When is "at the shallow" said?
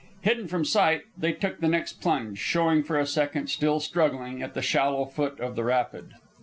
4.41-5.05